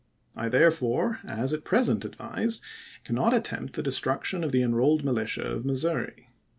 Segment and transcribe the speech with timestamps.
[0.35, 3.01] I therefore, as at present advised, chap.viii.
[3.03, 6.29] cannot attempt the destruction of the" Enrolled Militia" of Missouri.